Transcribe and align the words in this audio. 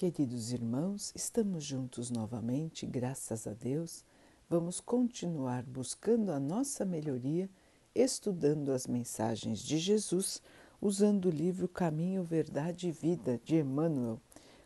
Queridos 0.00 0.50
irmãos, 0.50 1.12
estamos 1.14 1.62
juntos 1.62 2.10
novamente, 2.10 2.86
graças 2.86 3.46
a 3.46 3.52
Deus. 3.52 4.02
Vamos 4.48 4.80
continuar 4.80 5.62
buscando 5.62 6.32
a 6.32 6.40
nossa 6.40 6.86
melhoria, 6.86 7.50
estudando 7.94 8.72
as 8.72 8.86
mensagens 8.86 9.58
de 9.58 9.76
Jesus, 9.76 10.40
usando 10.80 11.26
o 11.26 11.30
livro 11.30 11.68
Caminho, 11.68 12.24
Verdade 12.24 12.88
e 12.88 12.90
Vida 12.90 13.38
de 13.44 13.56
Emmanuel, 13.56 14.18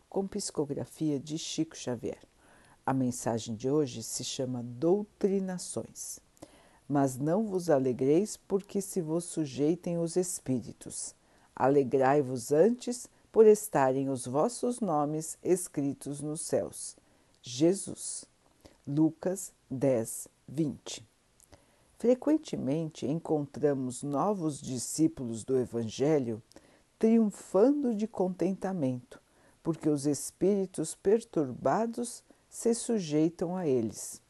com 0.07 0.25
psicografia 0.25 1.19
de 1.19 1.37
Chico 1.37 1.75
Xavier. 1.75 2.23
A 2.85 2.93
mensagem 2.93 3.55
de 3.55 3.69
hoje 3.69 4.03
se 4.03 4.23
chama 4.23 4.63
Doutrinações. 4.63 6.17
Mas 6.87 7.17
não 7.17 7.45
vos 7.45 7.69
alegreis 7.69 8.37
porque 8.37 8.79
se 8.79 9.01
vos 9.01 9.25
sujeitem 9.25 9.97
os 9.97 10.15
espíritos. 10.15 11.13
Alegrai-vos 11.53 12.53
antes 12.53 13.09
por 13.35 13.45
estarem 13.45 14.07
os 14.07 14.25
vossos 14.25 14.79
nomes 14.79 15.37
escritos 15.43 16.21
nos 16.21 16.39
céus. 16.39 16.95
Jesus. 17.41 18.23
Lucas 18.87 19.51
10, 19.69 20.29
20. 20.47 21.05
Frequentemente 21.97 23.05
encontramos 23.05 24.03
novos 24.03 24.61
discípulos 24.61 25.43
do 25.43 25.59
Evangelho 25.59 26.41
triunfando 26.97 27.93
de 27.93 28.07
contentamento, 28.07 29.21
porque 29.61 29.89
os 29.89 30.05
espíritos 30.05 30.95
perturbados 30.95 32.23
se 32.49 32.73
sujeitam 32.73 33.57
a 33.57 33.67
eles. 33.67 34.21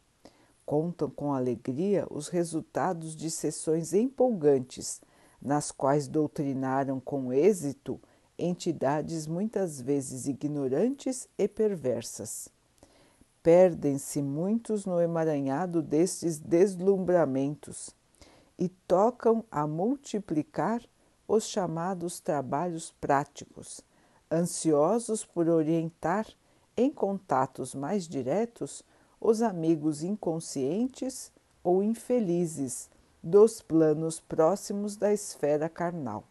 Contam 0.66 1.12
com 1.12 1.32
alegria 1.32 2.08
os 2.10 2.28
resultados 2.28 3.16
de 3.16 3.30
sessões 3.30 3.94
empolgantes, 3.94 5.00
nas 5.40 5.70
quais 5.70 6.08
doutrinaram 6.08 7.00
com 7.00 7.32
êxito 7.32 8.02
entidades 8.38 9.28
muitas 9.28 9.80
vezes 9.80 10.28
ignorantes 10.28 11.28
e 11.38 11.48
perversas. 11.48 12.50
Perdem-se 13.42 14.22
muitos 14.22 14.86
no 14.86 15.00
emaranhado 15.00 15.82
destes 15.82 16.40
deslumbramentos 16.40 17.92
e 18.58 18.70
tocam 18.88 19.44
a 19.52 19.68
multiplicar 19.68 20.82
os 21.28 21.46
chamados 21.48 22.20
trabalhos 22.20 22.94
práticos, 23.00 23.82
ansiosos 24.32 25.26
por 25.26 25.48
orientar 25.48 26.28
em 26.76 26.92
contatos 26.92 27.74
mais 27.74 28.08
diretos 28.08 28.84
os 29.20 29.42
amigos 29.42 30.04
inconscientes 30.04 31.32
ou 31.64 31.82
infelizes 31.82 32.90
dos 33.24 33.62
planos 33.62 34.20
próximos 34.20 34.96
da 34.96 35.12
esfera 35.14 35.70
carnal 35.70 36.24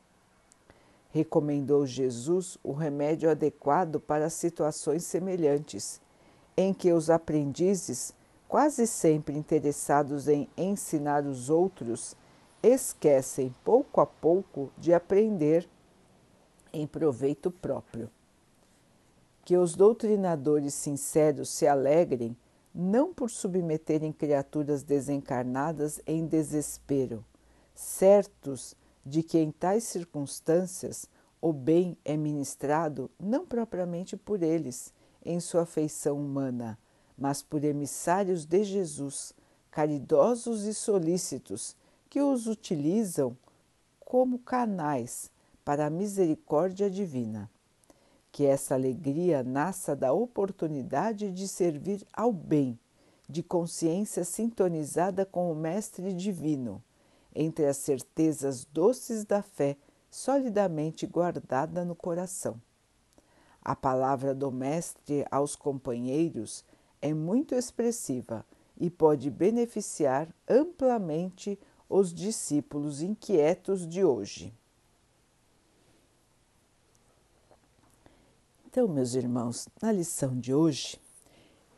recomendou 1.15 1.87
Jesus 1.87 2.59
o 2.61 2.73
remédio 2.73 3.31
adequado 3.31 4.01
para 4.01 4.29
situações 4.29 5.05
semelhantes, 5.05 6.01
em 6.57 6.75
que 6.75 6.93
os 6.93 7.09
aprendizes, 7.09 8.13
quase 8.49 8.85
sempre 8.85 9.39
interessados 9.39 10.27
em 10.27 10.49
ensinar 10.59 11.25
os 11.25 11.49
outros, 11.49 12.17
esquecem 12.61 13.55
pouco 13.63 14.01
a 14.01 14.07
pouco 14.07 14.73
de 14.77 14.93
aprender 14.93 15.69
em 16.73 16.85
proveito 16.85 17.49
próprio. 17.49 18.11
Que 19.45 19.57
os 19.57 19.77
doutrinadores 19.77 20.75
sinceros 20.75 21.49
se 21.49 21.65
alegrem 21.65 22.37
não 22.75 23.15
por 23.15 23.31
submeterem 23.31 24.11
criaturas 24.11 24.83
desencarnadas 24.83 26.01
em 26.09 26.27
desespero, 26.27 27.25
certos 27.73 28.75
de 29.05 29.23
que 29.23 29.39
em 29.39 29.51
tais 29.51 29.85
circunstâncias 29.85 31.07
o 31.41 31.53
bem 31.53 31.97
é 32.05 32.17
ministrado 32.17 33.11
não 33.21 33.45
propriamente 33.45 34.17
por 34.17 34.43
eles, 34.43 34.95
em 35.23 35.41
sua 35.41 35.67
feição 35.67 36.19
humana, 36.19 36.79
mas 37.19 37.43
por 37.43 37.63
emissários 37.65 38.47
de 38.47 38.65
Jesus, 38.65 39.35
caridosos 39.71 40.65
e 40.65 40.73
solícitos, 40.73 41.77
que 42.09 42.21
os 42.21 42.47
utilizam 42.47 43.37
como 44.01 44.39
canais 44.39 45.31
para 45.65 45.87
a 45.87 45.91
misericórdia 45.91 46.91
divina. 46.91 47.51
Que 48.33 48.47
essa 48.47 48.75
alegria 48.75 49.43
nasça 49.43 49.95
da 49.95 50.13
oportunidade 50.13 51.31
de 51.31 51.47
servir 51.47 52.07
ao 52.13 52.33
bem, 52.33 52.79
de 53.29 53.43
consciência 53.43 54.25
sintonizada 54.25 55.25
com 55.25 55.51
o 55.51 55.55
Mestre 55.55 56.13
Divino 56.13 56.83
entre 57.35 57.67
as 57.67 57.79
certezas 57.79 58.65
doces 58.65 59.25
da 59.25 59.43
fé 59.43 59.77
solidamente 60.11 61.07
guardada 61.07 61.85
no 61.85 61.95
coração. 61.95 62.61
A 63.61 63.75
palavra 63.75 64.35
do 64.35 64.53
Mestre 64.53 65.27
aos 65.31 65.57
companheiros 65.57 66.65
é 67.03 67.13
muito 67.13 67.55
expressiva 67.55 68.45
e 68.79 68.91
pode 68.91 69.31
beneficiar 69.31 70.29
amplamente 70.49 71.59
os 71.89 72.13
discípulos 72.13 73.03
inquietos 73.03 73.87
de 73.87 74.05
hoje. 74.05 74.53
Então, 78.67 78.89
meus 78.89 79.15
irmãos, 79.15 79.69
na 79.81 79.93
lição 79.93 80.39
de 80.39 80.53
hoje, 80.53 81.01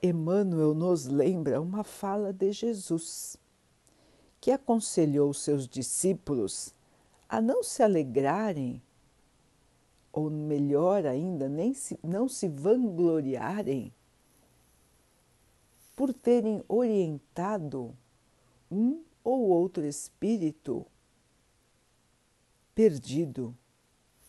Emmanuel 0.02 0.74
nos 0.74 1.06
lembra 1.06 1.60
uma 1.60 1.84
fala 1.84 2.32
de 2.32 2.52
Jesus 2.52 3.36
que 4.46 4.52
aconselhou 4.52 5.34
seus 5.34 5.66
discípulos 5.66 6.72
a 7.28 7.40
não 7.40 7.64
se 7.64 7.82
alegrarem, 7.82 8.80
ou 10.12 10.30
melhor 10.30 11.04
ainda, 11.04 11.48
nem 11.48 11.74
se, 11.74 11.98
não 12.00 12.28
se 12.28 12.46
vangloriarem 12.46 13.92
por 15.96 16.14
terem 16.14 16.62
orientado 16.68 17.92
um 18.70 19.02
ou 19.24 19.48
outro 19.48 19.84
espírito 19.84 20.86
perdido, 22.72 23.52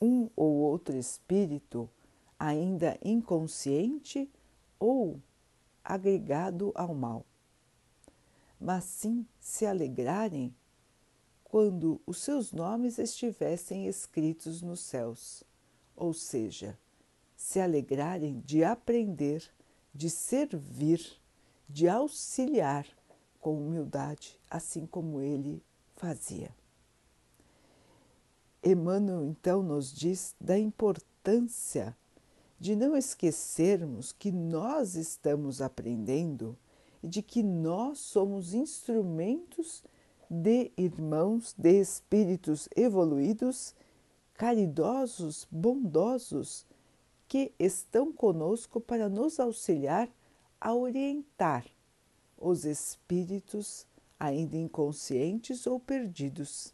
um 0.01 0.31
ou 0.35 0.51
outro 0.55 0.97
espírito 0.97 1.87
ainda 2.39 2.97
inconsciente 3.05 4.27
ou 4.79 5.21
agregado 5.83 6.71
ao 6.73 6.95
mal 6.95 7.23
mas 8.59 8.83
sim 8.83 9.25
se 9.39 9.65
alegrarem 9.65 10.53
quando 11.43 12.01
os 12.05 12.17
seus 12.17 12.51
nomes 12.51 12.97
estivessem 12.97 13.87
escritos 13.87 14.61
nos 14.61 14.81
céus, 14.81 15.43
ou 15.95 16.13
seja, 16.13 16.77
se 17.35 17.59
alegrarem 17.59 18.41
de 18.45 18.63
aprender, 18.63 19.49
de 19.93 20.09
servir, 20.09 21.19
de 21.69 21.87
auxiliar 21.87 22.85
com 23.39 23.57
humildade, 23.65 24.37
assim 24.49 24.85
como 24.85 25.21
ele 25.21 25.63
fazia. 25.95 26.53
Emmanuel 28.63 29.23
então 29.23 29.63
nos 29.63 29.93
diz 29.93 30.35
da 30.41 30.57
importância 30.57 31.95
de 32.59 32.75
não 32.75 32.97
esquecermos 32.97 34.11
que 34.11 34.31
nós 34.31 34.95
estamos 34.95 35.61
aprendendo 35.61 36.57
de 37.07 37.21
que 37.21 37.41
nós 37.41 37.99
somos 37.99 38.53
instrumentos 38.53 39.83
de 40.29 40.71
irmãos, 40.77 41.55
de 41.57 41.79
espíritos 41.79 42.67
evoluídos, 42.75 43.73
caridosos, 44.33 45.47
bondosos, 45.49 46.65
que 47.27 47.51
estão 47.57 48.11
conosco 48.11 48.79
para 48.79 49.09
nos 49.09 49.39
auxiliar 49.39 50.09
a 50.59 50.73
orientar 50.73 51.65
os 52.37 52.65
espíritos 52.65 53.85
ainda 54.19 54.57
inconscientes 54.57 55.67
ou 55.67 55.79
perdidos. 55.79 56.73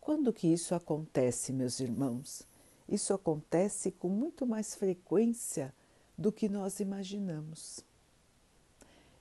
Quando 0.00 0.32
que 0.32 0.46
isso 0.46 0.74
acontece, 0.74 1.52
meus 1.52 1.80
irmãos? 1.80 2.46
Isso 2.88 3.12
acontece 3.12 3.90
com 3.90 4.08
muito 4.08 4.46
mais 4.46 4.74
frequência 4.74 5.74
do 6.16 6.32
que 6.32 6.48
nós 6.48 6.80
imaginamos. 6.80 7.84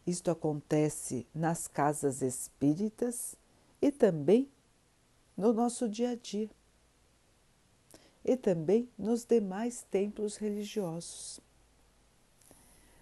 Isto 0.06 0.31
acontece 0.31 1.25
nas 1.33 1.68
casas 1.68 2.21
espíritas 2.21 3.36
e 3.81 3.92
também 3.92 4.50
no 5.36 5.51
nosso 5.51 5.89
dia 5.89 6.12
a 6.12 6.15
dia, 6.15 6.50
e 8.24 8.38
também 8.38 8.89
nos 8.97 9.25
demais 9.25 9.83
templos 9.92 10.38
religiosos. 10.38 11.39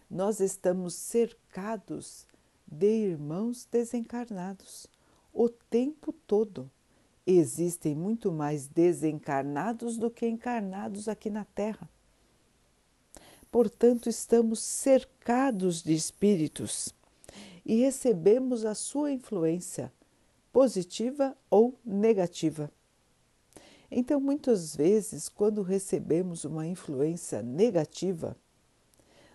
Nós 0.09 0.39
estamos 0.39 0.93
cercados 0.93 2.27
de 2.67 3.11
irmãos 3.11 3.65
desencarnados 3.71 4.87
o 5.33 5.49
tempo 5.49 6.13
todo. 6.27 6.69
Existem 7.25 7.95
muito 7.95 8.31
mais 8.31 8.67
desencarnados 8.67 9.97
do 9.97 10.11
que 10.11 10.27
encarnados 10.27 11.07
aqui 11.07 11.29
na 11.29 11.45
Terra. 11.45 11.89
Portanto, 13.53 14.09
estamos 14.09 14.61
cercados 14.61 15.83
de 15.83 15.93
espíritos 15.93 16.91
e 17.63 17.81
recebemos 17.81 18.65
a 18.65 18.73
sua 18.73 19.11
influência, 19.11 19.93
positiva 20.51 21.37
ou 21.51 21.79
negativa. 21.85 22.71
Então, 23.91 24.19
muitas 24.19 24.75
vezes, 24.75 25.29
quando 25.29 25.61
recebemos 25.61 26.45
uma 26.45 26.65
influência 26.65 27.43
negativa, 27.43 28.35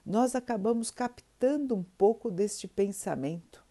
nós 0.05 0.35
acabamos 0.35 0.91
captando 0.91 1.77
um 1.77 1.85
pouco 1.97 2.29
deste 2.29 2.67
pensamento 2.67 3.65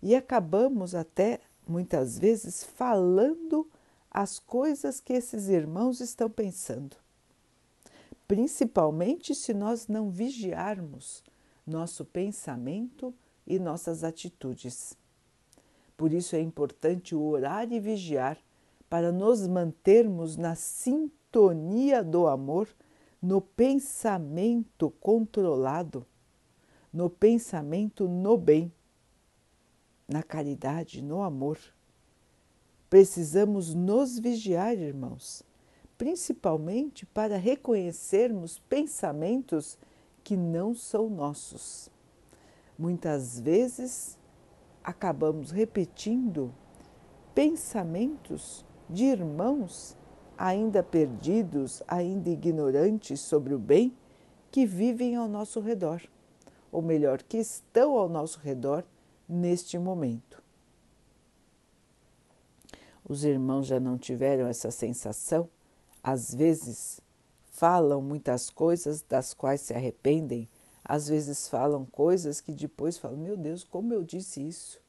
e 0.00 0.14
acabamos 0.14 0.94
até 0.94 1.40
muitas 1.66 2.16
vezes 2.16 2.62
falando 2.62 3.68
as 4.08 4.38
coisas 4.38 5.00
que 5.00 5.12
esses 5.12 5.48
irmãos 5.48 5.98
estão 5.98 6.30
pensando. 6.30 6.99
Principalmente 8.30 9.34
se 9.34 9.52
nós 9.52 9.88
não 9.88 10.08
vigiarmos 10.08 11.24
nosso 11.66 12.04
pensamento 12.04 13.12
e 13.44 13.58
nossas 13.58 14.04
atitudes. 14.04 14.96
Por 15.96 16.12
isso 16.12 16.36
é 16.36 16.40
importante 16.40 17.12
orar 17.12 17.72
e 17.72 17.80
vigiar 17.80 18.38
para 18.88 19.10
nos 19.10 19.48
mantermos 19.48 20.36
na 20.36 20.54
sintonia 20.54 22.04
do 22.04 22.28
amor, 22.28 22.68
no 23.20 23.40
pensamento 23.40 24.92
controlado, 25.00 26.06
no 26.92 27.10
pensamento 27.10 28.06
no 28.06 28.38
bem, 28.38 28.72
na 30.06 30.22
caridade, 30.22 31.02
no 31.02 31.20
amor. 31.20 31.58
Precisamos 32.88 33.74
nos 33.74 34.20
vigiar, 34.20 34.78
irmãos, 34.78 35.42
principalmente 36.00 37.04
para 37.04 37.36
reconhecermos 37.36 38.58
pensamentos 38.58 39.76
que 40.24 40.34
não 40.34 40.74
são 40.74 41.10
nossos. 41.10 41.90
Muitas 42.78 43.38
vezes 43.38 44.16
acabamos 44.82 45.50
repetindo 45.50 46.54
pensamentos 47.34 48.64
de 48.88 49.04
irmãos 49.04 49.94
ainda 50.38 50.82
perdidos, 50.82 51.82
ainda 51.86 52.30
ignorantes 52.30 53.20
sobre 53.20 53.52
o 53.52 53.58
bem 53.58 53.94
que 54.50 54.64
vivem 54.64 55.16
ao 55.16 55.28
nosso 55.28 55.60
redor, 55.60 56.00
ou 56.72 56.80
melhor, 56.80 57.22
que 57.22 57.36
estão 57.36 57.94
ao 57.98 58.08
nosso 58.08 58.40
redor 58.40 58.86
neste 59.28 59.78
momento. 59.78 60.42
Os 63.06 63.22
irmãos 63.22 63.66
já 63.66 63.78
não 63.78 63.98
tiveram 63.98 64.46
essa 64.46 64.70
sensação? 64.70 65.46
Às 66.02 66.34
vezes 66.34 67.00
falam 67.50 68.00
muitas 68.00 68.48
coisas 68.48 69.02
das 69.02 69.34
quais 69.34 69.60
se 69.60 69.74
arrependem, 69.74 70.48
às 70.84 71.08
vezes 71.08 71.48
falam 71.48 71.84
coisas 71.84 72.40
que 72.40 72.52
depois 72.52 72.98
falam: 72.98 73.18
Meu 73.18 73.36
Deus, 73.36 73.64
como 73.64 73.92
eu 73.92 74.02
disse 74.02 74.46
isso? 74.46 74.80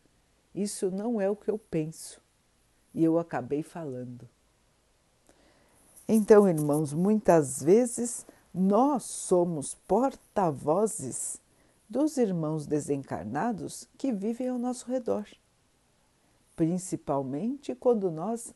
Isso 0.54 0.90
não 0.90 1.20
é 1.20 1.30
o 1.30 1.36
que 1.36 1.50
eu 1.50 1.58
penso 1.58 2.22
e 2.94 3.04
eu 3.04 3.18
acabei 3.18 3.64
falando. 3.64 4.28
Então, 6.08 6.48
irmãos, 6.48 6.94
muitas 6.94 7.64
vezes 7.64 8.26
nós 8.54 9.04
somos 9.04 9.76
porta-vozes 9.88 11.40
dos 11.90 12.18
irmãos 12.18 12.66
desencarnados 12.66 13.88
que 13.98 14.12
vivem 14.12 14.50
ao 14.50 14.58
nosso 14.58 14.90
redor, 14.90 15.26
principalmente 16.56 17.74
quando 17.76 18.12
nós 18.12 18.54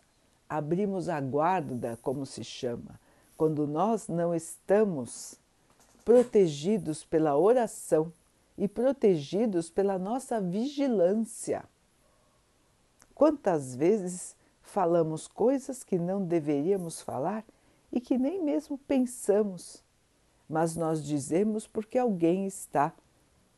abrimos 0.50 1.10
a 1.10 1.20
guarda, 1.20 1.98
como 2.02 2.26
se 2.26 2.44
chama, 2.44 3.00
quando 3.38 3.68
nós 3.68 4.08
não 4.08 4.34
estamos 4.34 5.40
protegidos 6.04 7.04
pela 7.04 7.38
oração 7.38 8.14
e 8.58 8.68
protegidos 8.68 9.70
pela 9.70 9.98
nossa 9.98 10.40
vigilância. 10.40 11.66
Quantas 13.14 13.76
vezes 13.76 14.36
falamos 14.62 15.28
coisas 15.28 15.84
que 15.84 15.98
não 15.98 16.24
deveríamos 16.24 17.02
falar 17.02 17.44
e 17.92 18.00
que 18.00 18.18
nem 18.18 18.44
mesmo 18.44 18.78
pensamos, 18.78 19.84
mas 20.50 20.76
nós 20.76 21.04
dizemos 21.04 21.66
porque 21.66 21.98
alguém 21.98 22.46
está 22.46 22.94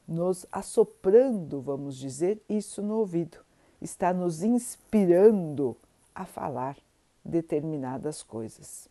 nos 0.08 0.46
assoprando, 0.52 1.60
vamos 1.60 1.98
dizer, 1.98 2.42
isso 2.48 2.82
no 2.82 3.00
ouvido, 3.00 3.40
está 3.82 4.14
nos 4.14 4.42
inspirando 4.42 5.76
a 6.18 6.26
falar 6.26 6.76
determinadas 7.24 8.24
coisas. 8.24 8.90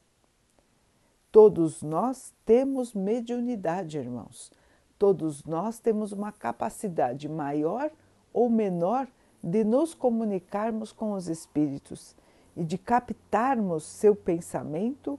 Todos 1.33 1.83
nós 1.83 2.33
temos 2.45 2.95
mediunidade, 2.95 3.99
irmãos. 3.99 4.53
Todos 4.97 5.45
nós 5.45 5.81
temos 5.81 6.13
uma 6.13 6.31
capacidade 6.31 7.29
maior 7.29 7.91
ou 8.33 8.49
menor 8.49 9.09
de 9.43 9.65
nos 9.65 9.93
comunicarmos 9.93 10.93
com 10.93 11.13
os 11.13 11.27
espíritos 11.29 12.15
e 12.57 12.65
de 12.65 12.79
captarmos 12.79 13.83
seu 13.83 14.15
pensamento 14.15 15.19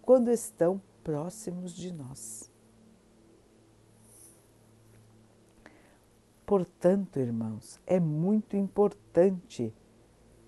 quando 0.00 0.30
estão 0.30 0.80
próximos 1.04 1.74
de 1.74 1.92
nós. 1.92 2.50
Portanto, 6.46 7.18
irmãos, 7.18 7.78
é 7.86 8.00
muito 8.00 8.56
importante 8.56 9.72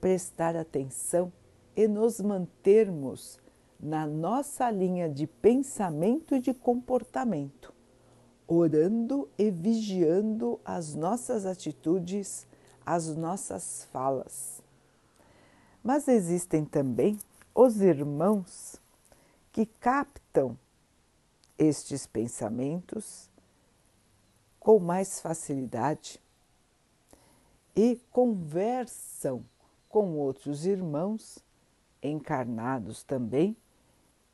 prestar 0.06 0.54
atenção 0.54 1.32
e 1.74 1.88
nos 1.88 2.20
mantermos 2.20 3.40
na 3.80 4.06
nossa 4.06 4.70
linha 4.70 5.08
de 5.08 5.26
pensamento 5.26 6.36
e 6.36 6.38
de 6.38 6.54
comportamento 6.54 7.74
orando 8.46 9.28
e 9.36 9.50
vigiando 9.50 10.60
as 10.64 10.94
nossas 10.94 11.44
atitudes, 11.44 12.46
as 12.86 13.16
nossas 13.16 13.88
falas. 13.90 14.62
Mas 15.82 16.06
existem 16.06 16.64
também 16.64 17.18
os 17.52 17.80
irmãos 17.80 18.80
que 19.50 19.66
captam 19.66 20.56
estes 21.58 22.06
pensamentos 22.06 23.28
com 24.60 24.78
mais 24.78 25.20
facilidade 25.20 26.20
e 27.74 28.00
conversam 28.12 29.44
com 29.96 30.18
outros 30.18 30.66
irmãos 30.66 31.38
encarnados 32.02 33.02
também, 33.02 33.56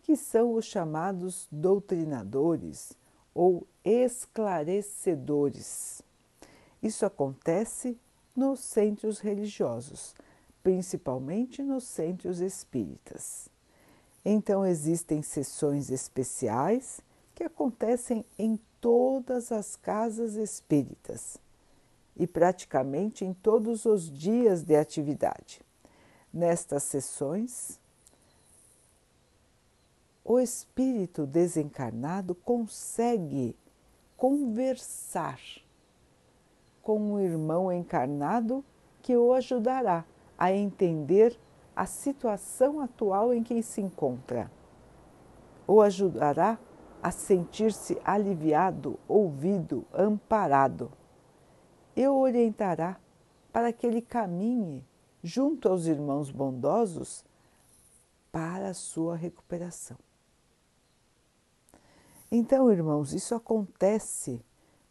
que 0.03 0.17
são 0.17 0.55
os 0.55 0.65
chamados 0.65 1.47
doutrinadores 1.53 2.95
ou 3.33 3.65
esclarecedores. 3.85 6.03
Isso 6.83 7.07
acontece 7.07 7.97
nos 8.35 8.59
centros 8.59 9.21
religiosos, 9.21 10.17
principalmente 10.65 11.63
nos 11.63 11.85
centros 11.85 12.41
espíritas. 12.41 13.49
Então, 14.25 14.67
existem 14.67 15.23
sessões 15.23 15.93
especiais 15.93 17.01
que 17.37 17.45
acontecem 17.45 18.25
em 18.37 18.59
todas 18.81 19.53
as 19.53 19.77
casas 19.77 20.35
espíritas 20.35 21.39
e 22.17 22.27
praticamente 22.27 23.25
em 23.25 23.33
todos 23.33 23.85
os 23.85 24.11
dias 24.11 24.63
de 24.63 24.77
atividade. 24.77 25.61
Nestas 26.33 26.83
sessões, 26.85 27.81
o 30.25 30.39
espírito 30.39 31.27
desencarnado 31.27 32.35
consegue 32.35 33.57
conversar 34.17 35.41
com 36.81 37.15
o 37.15 37.21
irmão 37.21 37.73
encarnado 37.73 38.65
que 39.01 39.17
o 39.17 39.33
ajudará 39.33 40.05
a 40.39 40.53
entender 40.53 41.39
a 41.75 41.87
situação 41.87 42.81
atual 42.81 43.33
em 43.33 43.43
que 43.43 43.63
se 43.63 43.81
encontra. 43.81 44.51
O 45.67 45.81
ajudará 45.81 46.59
a 47.03 47.11
sentir-se 47.11 48.01
aliviado, 48.05 48.99
ouvido, 49.09 49.85
amparado. 49.93 50.91
E 51.97 52.07
o 52.07 52.17
orientará 52.17 52.99
para 53.53 53.73
que 53.73 53.87
ele 53.87 54.01
caminhe 54.01 54.85
junto 55.23 55.69
aos 55.69 55.87
irmãos 55.87 56.31
bondosos 56.31 57.25
para 58.31 58.69
a 58.69 58.75
sua 58.75 59.15
recuperação. 59.15 59.99
Então, 62.31 62.73
irmãos, 62.73 63.13
isso 63.13 63.35
acontece 63.35 64.43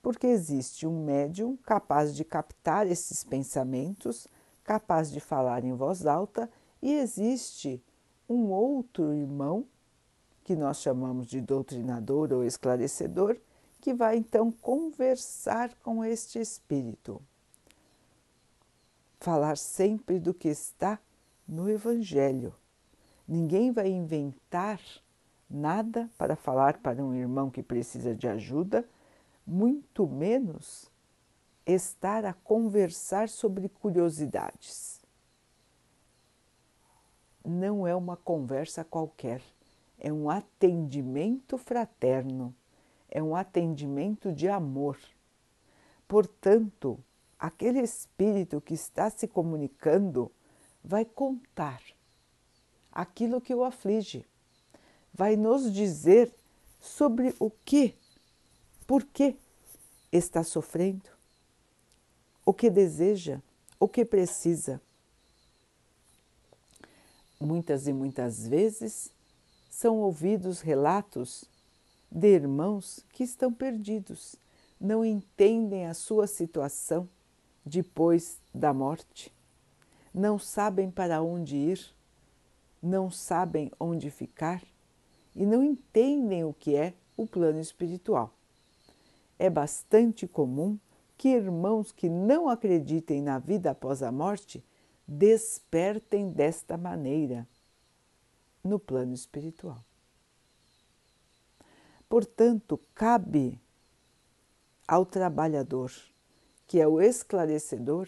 porque 0.02 0.28
existe 0.28 0.88
um 0.88 1.04
médium 1.04 1.58
capaz 1.58 2.16
de 2.16 2.24
captar 2.24 2.88
esses 2.88 3.24
pensamentos, 3.24 4.28
capaz 4.64 5.12
de 5.12 5.20
falar 5.20 5.64
em 5.64 5.74
voz 5.74 6.06
alta, 6.06 6.50
e 6.82 6.94
existe 6.94 7.84
um 8.28 8.50
outro 8.52 9.14
irmão, 9.14 9.66
que 10.44 10.56
nós 10.56 10.82
chamamos 10.82 11.28
de 11.28 11.40
doutrinador 11.40 12.34
ou 12.34 12.44
esclarecedor, 12.44 13.38
que 13.82 13.94
vai 13.94 14.16
então 14.16 14.52
conversar 14.52 15.74
com 15.84 16.06
este 16.06 16.40
espírito. 16.40 17.22
Falar 19.20 19.58
sempre 19.58 20.20
do 20.20 20.34
que 20.34 20.48
está 20.48 21.00
no 21.48 21.70
Evangelho. 21.70 22.56
Ninguém 23.28 23.72
vai 23.72 23.90
inventar 23.90 24.80
nada 25.50 26.10
para 26.18 26.36
falar 26.36 26.78
para 26.78 27.04
um 27.04 27.14
irmão 27.14 27.50
que 27.50 27.62
precisa 27.62 28.16
de 28.16 28.28
ajuda, 28.28 28.88
muito 29.46 30.08
menos 30.08 30.90
estar 31.66 32.24
a 32.24 32.34
conversar 32.34 33.28
sobre 33.28 33.68
curiosidades. 33.68 35.02
não 37.44 37.88
é 37.88 37.96
uma 37.96 38.16
conversa 38.16 38.84
qualquer, 38.84 39.42
é 40.00 40.12
um 40.12 40.30
atendimento 40.30 41.58
fraterno, 41.58 42.56
é 43.12 43.22
um 43.22 43.36
atendimento 43.36 44.32
de 44.32 44.48
amor. 44.48 44.98
Portanto, 46.08 46.98
aquele 47.38 47.82
espírito 47.82 48.62
que 48.62 48.74
está 48.74 49.10
se 49.10 49.28
comunicando 49.28 50.32
vai 50.84 51.04
contar 51.04 51.82
aquilo 52.92 53.42
que 53.42 53.54
o 53.54 53.64
aflige, 53.64 54.26
vai 55.14 55.36
nos 55.36 55.72
dizer 55.72 56.34
sobre 56.80 57.36
o 57.40 57.52
que, 57.52 57.96
por 58.88 59.04
que 59.04 59.38
está 60.12 60.44
sofrendo, 60.44 61.10
o 62.46 62.54
que 62.54 62.70
deseja, 62.70 63.42
o 63.80 63.88
que 63.88 64.04
precisa. 64.04 64.82
Muitas 67.40 67.88
e 67.88 67.94
muitas 67.94 68.48
vezes 68.48 69.12
são 69.70 69.98
ouvidos 69.98 70.62
relatos 70.62 71.46
de 72.12 72.28
irmãos 72.28 73.06
que 73.14 73.24
estão 73.24 73.54
perdidos, 73.54 74.36
não 74.80 75.06
entendem 75.06 75.86
a 75.86 75.94
sua 75.94 76.28
situação 76.28 77.08
depois 77.66 78.40
da 78.54 78.74
morte, 78.74 79.34
não 80.14 80.38
sabem 80.38 80.92
para 80.92 81.22
onde 81.22 81.56
ir, 81.56 81.96
não 82.82 83.10
sabem 83.10 83.72
onde 83.80 84.10
ficar 84.10 84.62
e 85.36 85.46
não 85.46 85.64
entendem 85.64 86.44
o 86.44 86.54
que 86.54 86.76
é 86.76 86.94
o 87.16 87.26
plano 87.26 87.60
espiritual. 87.60 88.34
É 89.40 89.50
bastante 89.50 90.28
comum 90.28 90.78
que 91.18 91.30
irmãos 91.30 91.92
que 91.92 92.10
não 92.10 92.50
acreditem 92.50 93.22
na 93.22 93.38
vida 93.38 93.72
após 93.72 94.02
a 94.02 94.12
morte 94.12 94.64
despertem 95.08 96.30
desta 96.30 96.78
maneira 96.78 97.48
no 98.64 98.80
plano 98.80 99.14
espiritual. 99.14 99.84
Portanto, 102.12 102.78
cabe 102.94 103.58
ao 104.86 105.06
trabalhador, 105.06 105.90
que 106.68 106.78
é 106.78 106.86
o 106.86 107.00
esclarecedor, 107.00 108.06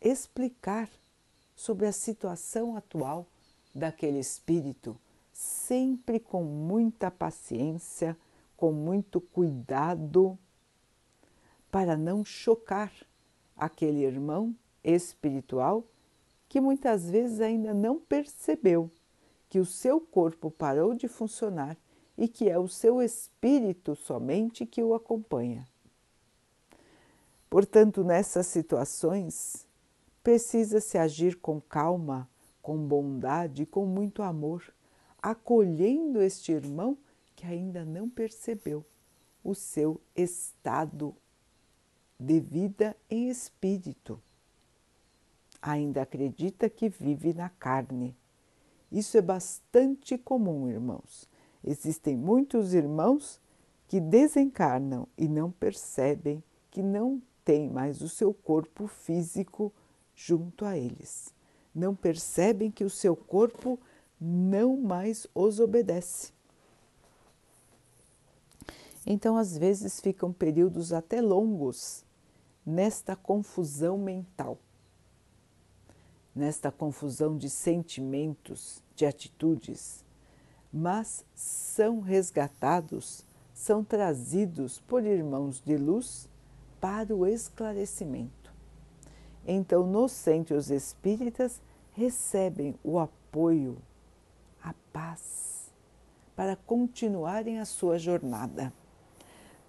explicar 0.00 0.88
sobre 1.56 1.86
a 1.86 1.90
situação 1.90 2.76
atual 2.76 3.26
daquele 3.74 4.20
espírito, 4.20 4.96
sempre 5.32 6.20
com 6.20 6.44
muita 6.44 7.10
paciência, 7.10 8.16
com 8.56 8.70
muito 8.70 9.20
cuidado, 9.20 10.38
para 11.68 11.96
não 11.96 12.24
chocar 12.24 12.92
aquele 13.56 14.04
irmão 14.04 14.54
espiritual 14.84 15.82
que 16.48 16.60
muitas 16.60 17.10
vezes 17.10 17.40
ainda 17.40 17.74
não 17.74 17.98
percebeu 17.98 18.88
que 19.48 19.58
o 19.58 19.64
seu 19.66 20.00
corpo 20.00 20.50
parou 20.50 20.94
de 20.94 21.08
funcionar 21.08 21.76
e 22.16 22.28
que 22.28 22.48
é 22.48 22.58
o 22.58 22.68
seu 22.68 23.02
espírito 23.02 23.94
somente 23.94 24.64
que 24.66 24.82
o 24.82 24.94
acompanha. 24.94 25.66
Portanto, 27.48 28.02
nessas 28.02 28.46
situações, 28.46 29.66
precisa-se 30.22 30.98
agir 30.98 31.36
com 31.36 31.60
calma, 31.60 32.28
com 32.60 32.76
bondade 32.76 33.64
com 33.64 33.86
muito 33.86 34.22
amor, 34.22 34.74
acolhendo 35.22 36.20
este 36.20 36.52
irmão 36.52 36.98
que 37.36 37.46
ainda 37.46 37.84
não 37.84 38.08
percebeu 38.08 38.84
o 39.44 39.54
seu 39.54 40.00
estado 40.16 41.14
de 42.18 42.40
vida 42.40 42.96
em 43.08 43.28
espírito. 43.28 44.20
Ainda 45.62 46.02
acredita 46.02 46.68
que 46.68 46.88
vive 46.88 47.32
na 47.32 47.48
carne. 47.48 48.16
Isso 48.96 49.16
é 49.16 49.22
bastante 49.22 50.16
comum, 50.16 50.68
irmãos. 50.68 51.28
Existem 51.62 52.16
muitos 52.16 52.74
irmãos 52.74 53.40
que 53.88 54.00
desencarnam 54.00 55.06
e 55.16 55.28
não 55.28 55.50
percebem 55.50 56.42
que 56.70 56.82
não 56.82 57.20
têm 57.44 57.68
mais 57.68 58.00
o 58.00 58.08
seu 58.08 58.32
corpo 58.32 58.86
físico 58.86 59.72
junto 60.14 60.64
a 60.64 60.76
eles 60.76 61.36
não 61.76 61.94
percebem 61.94 62.70
que 62.70 62.84
o 62.84 62.90
seu 62.90 63.14
corpo 63.14 63.78
não 64.18 64.78
mais 64.78 65.26
os 65.34 65.60
obedece. 65.60 66.32
Então, 69.04 69.36
às 69.36 69.56
vezes, 69.56 70.00
ficam 70.00 70.32
períodos 70.32 70.92
até 70.92 71.20
longos 71.20 72.02
nesta 72.64 73.14
confusão 73.14 73.98
mental, 73.98 74.58
nesta 76.36 76.70
confusão 76.70 77.38
de 77.38 77.48
sentimentos, 77.48 78.82
de 78.94 79.06
atitudes, 79.06 80.04
mas 80.70 81.24
são 81.34 82.00
resgatados, 82.00 83.24
são 83.54 83.82
trazidos 83.82 84.78
por 84.80 85.02
irmãos 85.02 85.62
de 85.64 85.78
luz 85.78 86.28
para 86.78 87.16
o 87.16 87.26
esclarecimento. 87.26 88.52
Então, 89.46 89.86
nos 89.86 90.12
centros 90.12 90.70
espíritas, 90.70 91.62
recebem 91.92 92.74
o 92.84 92.98
apoio, 92.98 93.78
a 94.62 94.74
paz, 94.92 95.72
para 96.34 96.54
continuarem 96.54 97.58
a 97.58 97.64
sua 97.64 97.98
jornada. 97.98 98.70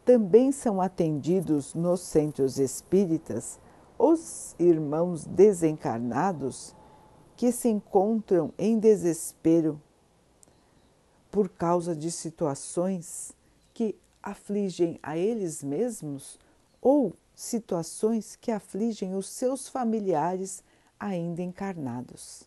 Também 0.03 0.51
são 0.51 0.81
atendidos 0.81 1.74
nos 1.74 2.01
centros 2.01 2.59
espíritas 2.59 3.57
os 3.97 4.55
irmãos 4.59 5.25
desencarnados 5.25 6.75
que 7.35 7.51
se 7.51 7.69
encontram 7.69 8.53
em 8.57 8.79
desespero 8.79 9.81
por 11.31 11.49
causa 11.49 11.95
de 11.95 12.11
situações 12.11 13.31
que 13.73 13.95
afligem 14.21 14.99
a 15.03 15.17
eles 15.17 15.63
mesmos 15.63 16.39
ou 16.81 17.13
situações 17.35 18.35
que 18.35 18.51
afligem 18.51 19.15
os 19.15 19.29
seus 19.29 19.67
familiares 19.69 20.63
ainda 20.99 21.41
encarnados. 21.41 22.43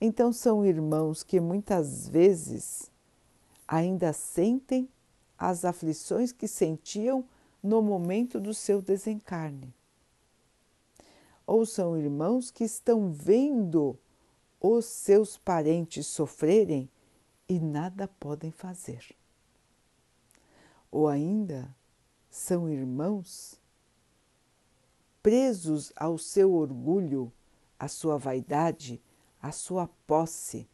Então, 0.00 0.32
são 0.32 0.64
irmãos 0.64 1.22
que 1.22 1.40
muitas 1.40 2.08
vezes 2.08 2.90
ainda 3.66 4.12
sentem 4.12 4.88
as 5.36 5.64
aflições 5.64 6.30
que 6.30 6.46
sentiam 6.46 7.24
no 7.62 7.82
momento 7.82 8.38
do 8.38 8.54
seu 8.54 8.80
desencarne. 8.80 9.74
Ou 11.48 11.64
são 11.64 11.96
irmãos 11.96 12.50
que 12.50 12.62
estão 12.62 13.10
vendo 13.10 13.98
os 14.60 14.84
seus 14.84 15.38
parentes 15.38 16.06
sofrerem 16.06 16.90
e 17.48 17.58
nada 17.58 18.06
podem 18.06 18.50
fazer. 18.50 19.16
Ou 20.90 21.08
ainda 21.08 21.74
são 22.28 22.68
irmãos 22.68 23.58
presos 25.22 25.90
ao 25.96 26.18
seu 26.18 26.52
orgulho 26.52 27.32
a 27.78 27.88
sua 27.88 28.18
vaidade, 28.18 29.00
a 29.40 29.50
sua 29.50 29.88
posse. 30.06 30.68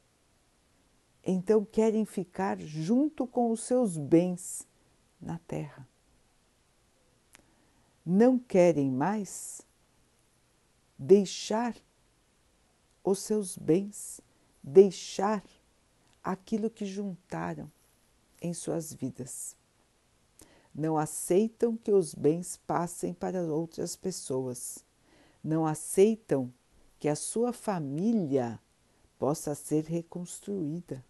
Então 1.22 1.64
querem 1.64 2.04
ficar 2.04 2.58
junto 2.58 3.28
com 3.28 3.52
os 3.52 3.60
seus 3.60 3.96
bens 3.96 4.66
na 5.20 5.38
terra. 5.46 5.86
Não 8.04 8.36
querem 8.40 8.90
mais 8.90 9.64
deixar 11.04 11.76
os 13.02 13.18
seus 13.18 13.58
bens, 13.58 14.22
deixar 14.62 15.44
aquilo 16.22 16.70
que 16.70 16.86
juntaram 16.86 17.70
em 18.40 18.54
suas 18.54 18.94
vidas. 18.94 19.54
Não 20.74 20.96
aceitam 20.96 21.76
que 21.76 21.92
os 21.92 22.14
bens 22.14 22.58
passem 22.66 23.12
para 23.12 23.42
outras 23.42 23.94
pessoas. 23.94 24.82
Não 25.42 25.66
aceitam 25.66 26.52
que 26.98 27.06
a 27.06 27.14
sua 27.14 27.52
família 27.52 28.58
possa 29.18 29.54
ser 29.54 29.84
reconstruída. 29.84 31.04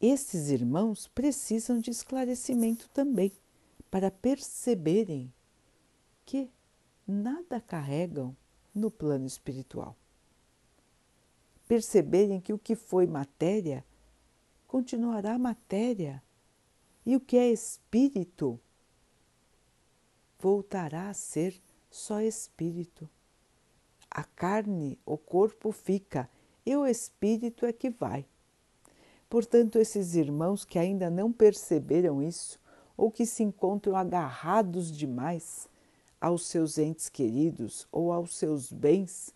Esses 0.00 0.50
irmãos 0.50 1.08
precisam 1.08 1.78
de 1.80 1.90
esclarecimento 1.90 2.88
também, 2.90 3.32
para 3.90 4.10
perceberem 4.10 5.32
que 6.24 6.50
nada 7.06 7.60
carregam 7.60 8.36
no 8.74 8.90
plano 8.90 9.26
espiritual. 9.26 9.96
Perceberem 11.66 12.40
que 12.40 12.52
o 12.52 12.58
que 12.58 12.74
foi 12.74 13.06
matéria 13.06 13.84
continuará 14.66 15.38
matéria 15.38 16.22
e 17.04 17.16
o 17.16 17.20
que 17.20 17.36
é 17.36 17.50
espírito 17.50 18.58
voltará 20.38 21.08
a 21.08 21.14
ser 21.14 21.60
só 21.90 22.20
espírito. 22.20 23.08
A 24.10 24.24
carne, 24.24 24.98
o 25.06 25.16
corpo 25.16 25.72
fica 25.72 26.28
e 26.64 26.76
o 26.76 26.86
espírito 26.86 27.66
é 27.66 27.72
que 27.72 27.90
vai. 27.90 28.26
Portanto, 29.28 29.78
esses 29.78 30.14
irmãos 30.14 30.64
que 30.64 30.78
ainda 30.78 31.08
não 31.08 31.32
perceberam 31.32 32.22
isso 32.22 32.60
ou 32.96 33.10
que 33.10 33.24
se 33.24 33.42
encontram 33.42 33.96
agarrados 33.96 34.92
demais 34.92 35.68
aos 36.22 36.46
seus 36.46 36.78
entes 36.78 37.08
queridos 37.08 37.88
ou 37.90 38.12
aos 38.12 38.36
seus 38.36 38.72
bens 38.72 39.34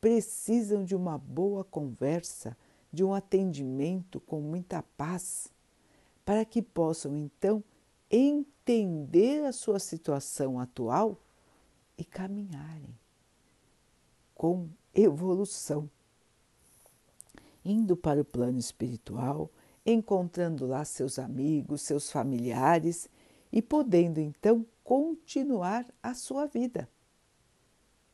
precisam 0.00 0.84
de 0.84 0.94
uma 0.94 1.18
boa 1.18 1.64
conversa, 1.64 2.56
de 2.92 3.02
um 3.02 3.12
atendimento 3.12 4.20
com 4.20 4.40
muita 4.40 4.84
paz, 4.96 5.48
para 6.24 6.44
que 6.44 6.62
possam 6.62 7.16
então 7.16 7.62
entender 8.08 9.44
a 9.44 9.52
sua 9.52 9.80
situação 9.80 10.60
atual 10.60 11.18
e 11.98 12.04
caminharem 12.04 12.96
com 14.32 14.68
evolução, 14.94 15.90
indo 17.64 17.96
para 17.96 18.20
o 18.20 18.24
plano 18.24 18.60
espiritual, 18.60 19.50
encontrando 19.84 20.66
lá 20.68 20.84
seus 20.84 21.18
amigos, 21.18 21.82
seus 21.82 22.12
familiares 22.12 23.08
e 23.52 23.60
podendo 23.60 24.18
então 24.18 24.64
continuar 24.82 25.86
a 26.02 26.14
sua 26.14 26.46
vida 26.46 26.88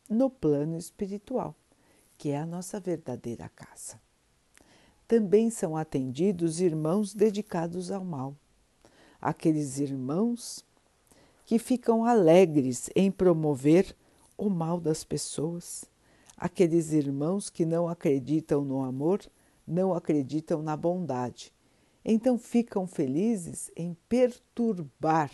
no 0.08 0.28
plano 0.28 0.76
espiritual, 0.76 1.54
que 2.16 2.30
é 2.30 2.38
a 2.38 2.46
nossa 2.46 2.80
verdadeira 2.80 3.48
casa. 3.48 4.00
Também 5.06 5.50
são 5.50 5.76
atendidos 5.76 6.60
irmãos 6.60 7.14
dedicados 7.14 7.90
ao 7.90 8.04
mal, 8.04 8.34
aqueles 9.20 9.78
irmãos 9.78 10.64
que 11.46 11.58
ficam 11.58 12.04
alegres 12.04 12.90
em 12.94 13.10
promover 13.10 13.96
o 14.36 14.50
mal 14.50 14.78
das 14.78 15.02
pessoas, 15.04 15.84
aqueles 16.36 16.92
irmãos 16.92 17.48
que 17.48 17.64
não 17.64 17.88
acreditam 17.88 18.62
no 18.64 18.82
amor, 18.82 19.20
não 19.66 19.94
acreditam 19.94 20.62
na 20.62 20.76
bondade. 20.76 21.52
Então 22.10 22.38
ficam 22.38 22.86
felizes 22.86 23.70
em 23.76 23.92
perturbar 24.08 25.30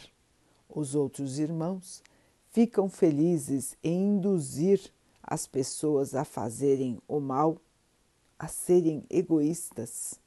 os 0.69 0.97
outros 0.97 1.39
irmãos, 1.39 2.03
ficam 2.51 2.89
felizes 2.89 3.77
em 3.81 4.17
induzir 4.17 4.93
as 5.23 5.47
pessoas 5.47 6.17
a 6.17 6.25
fazerem 6.25 7.01
o 7.07 7.21
mal, 7.21 7.59
a 8.37 8.49
serem 8.49 9.05
egoístas. 9.09 10.19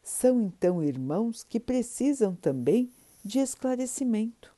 São 0.00 0.40
então 0.40 0.80
irmãos 0.80 1.42
que 1.42 1.58
precisam 1.58 2.36
também 2.36 2.88
de 3.24 3.40
esclarecimento 3.40 4.54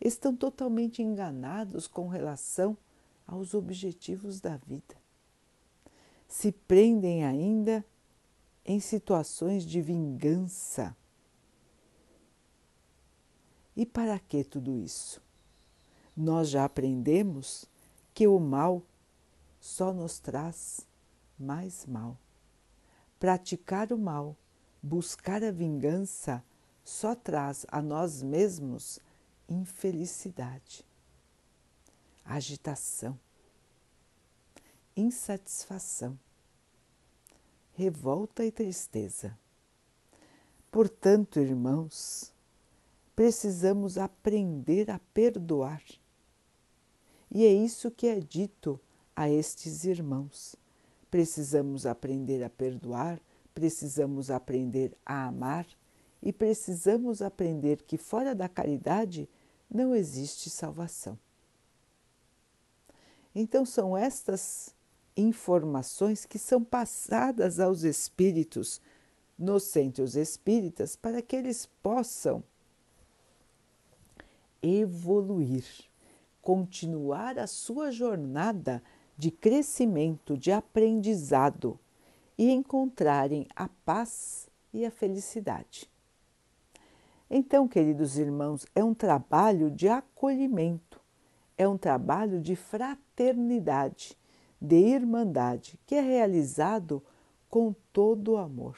estão 0.00 0.36
totalmente 0.36 1.02
enganados 1.02 1.88
com 1.88 2.06
relação 2.06 2.78
aos 3.26 3.54
objetivos 3.54 4.40
da 4.40 4.56
vida. 4.56 5.03
Se 6.36 6.50
prendem 6.50 7.24
ainda 7.24 7.82
em 8.66 8.80
situações 8.80 9.64
de 9.64 9.80
vingança. 9.80 10.94
E 13.76 13.86
para 13.86 14.18
que 14.18 14.42
tudo 14.42 14.76
isso? 14.76 15.22
Nós 16.14 16.50
já 16.50 16.64
aprendemos 16.64 17.66
que 18.12 18.26
o 18.26 18.40
mal 18.40 18.82
só 19.60 19.92
nos 19.92 20.18
traz 20.18 20.84
mais 21.38 21.86
mal. 21.86 22.18
Praticar 23.20 23.92
o 23.92 23.96
mal, 23.96 24.36
buscar 24.82 25.42
a 25.44 25.52
vingança, 25.52 26.44
só 26.84 27.14
traz 27.14 27.64
a 27.68 27.80
nós 27.80 28.24
mesmos 28.24 28.98
infelicidade, 29.48 30.84
agitação, 32.24 33.18
insatisfação, 34.96 36.18
revolta 37.74 38.44
e 38.44 38.52
tristeza. 38.52 39.36
Portanto, 40.70 41.40
irmãos, 41.40 42.32
precisamos 43.14 43.98
aprender 43.98 44.90
a 44.90 44.98
perdoar. 45.12 45.82
E 47.30 47.44
é 47.44 47.52
isso 47.52 47.90
que 47.90 48.06
é 48.06 48.20
dito 48.20 48.80
a 49.14 49.28
estes 49.28 49.84
irmãos. 49.84 50.56
Precisamos 51.10 51.86
aprender 51.86 52.42
a 52.42 52.50
perdoar, 52.50 53.20
precisamos 53.54 54.30
aprender 54.30 54.96
a 55.04 55.26
amar 55.26 55.66
e 56.22 56.32
precisamos 56.32 57.22
aprender 57.22 57.82
que 57.82 57.96
fora 57.96 58.34
da 58.34 58.48
caridade 58.48 59.28
não 59.70 59.94
existe 59.94 60.48
salvação. 60.50 61.18
Então, 63.34 63.64
são 63.64 63.96
estas 63.96 64.74
informações 65.16 66.24
que 66.24 66.38
são 66.38 66.62
passadas 66.62 67.60
aos 67.60 67.82
espíritos 67.82 68.80
nos 69.38 69.64
centros 69.64 70.16
espíritas 70.16 70.96
para 70.96 71.20
que 71.20 71.36
eles 71.36 71.66
possam 71.82 72.42
evoluir, 74.62 75.64
continuar 76.40 77.38
a 77.38 77.46
sua 77.46 77.90
jornada 77.90 78.82
de 79.16 79.30
crescimento, 79.30 80.36
de 80.36 80.50
aprendizado 80.50 81.78
e 82.36 82.50
encontrarem 82.50 83.46
a 83.54 83.68
paz 83.68 84.48
e 84.72 84.84
a 84.84 84.90
felicidade. 84.90 85.90
Então, 87.30 87.66
queridos 87.66 88.18
irmãos, 88.18 88.66
é 88.74 88.82
um 88.82 88.94
trabalho 88.94 89.70
de 89.70 89.88
acolhimento, 89.88 91.00
é 91.56 91.66
um 91.66 91.78
trabalho 91.78 92.40
de 92.40 92.54
fraternidade, 92.54 94.16
de 94.60 94.76
irmandade, 94.76 95.78
que 95.86 95.94
é 95.94 96.00
realizado 96.00 97.02
com 97.48 97.74
todo 97.92 98.32
o 98.32 98.36
amor. 98.36 98.76